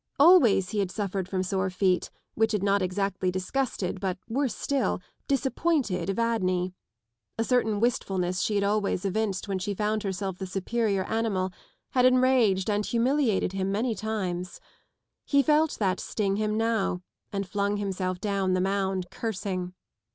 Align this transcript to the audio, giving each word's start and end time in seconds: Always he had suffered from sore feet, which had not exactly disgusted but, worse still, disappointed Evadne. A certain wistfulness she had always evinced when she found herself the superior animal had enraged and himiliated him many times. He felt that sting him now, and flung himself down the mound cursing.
Always 0.19 0.71
he 0.71 0.79
had 0.79 0.89
suffered 0.89 1.29
from 1.29 1.43
sore 1.43 1.69
feet, 1.69 2.09
which 2.33 2.53
had 2.53 2.63
not 2.63 2.81
exactly 2.81 3.29
disgusted 3.29 3.99
but, 3.99 4.17
worse 4.27 4.55
still, 4.55 4.99
disappointed 5.27 6.09
Evadne. 6.09 6.73
A 7.37 7.43
certain 7.43 7.79
wistfulness 7.79 8.41
she 8.41 8.55
had 8.55 8.63
always 8.63 9.05
evinced 9.05 9.47
when 9.47 9.59
she 9.59 9.75
found 9.75 10.01
herself 10.01 10.39
the 10.39 10.47
superior 10.47 11.03
animal 11.03 11.51
had 11.91 12.05
enraged 12.07 12.67
and 12.67 12.83
himiliated 12.83 13.51
him 13.51 13.71
many 13.71 13.93
times. 13.93 14.59
He 15.23 15.43
felt 15.43 15.77
that 15.77 15.99
sting 15.99 16.37
him 16.37 16.57
now, 16.57 17.03
and 17.31 17.47
flung 17.47 17.77
himself 17.77 18.19
down 18.19 18.53
the 18.53 18.59
mound 18.59 19.05
cursing. 19.11 19.75